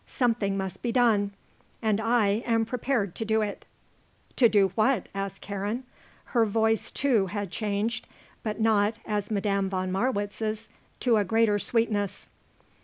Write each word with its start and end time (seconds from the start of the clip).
Something 0.07 0.57
must 0.57 0.81
be 0.81 0.91
done 0.91 1.29
and 1.79 2.01
I 2.01 2.41
am 2.47 2.65
prepared 2.65 3.13
to 3.17 3.23
do 3.23 3.43
it." 3.43 3.65
"To 4.37 4.49
do 4.49 4.69
what?" 4.73 5.09
asked 5.13 5.41
Karen. 5.41 5.83
Her 6.23 6.43
voice, 6.43 6.89
too, 6.89 7.27
had 7.27 7.51
changed, 7.51 8.07
but 8.41 8.59
not, 8.59 8.97
as 9.05 9.29
Madame 9.29 9.69
von 9.69 9.91
Marwitz's, 9.91 10.69
to 11.01 11.17
a 11.17 11.23
greater 11.23 11.59
sweetness. 11.59 12.29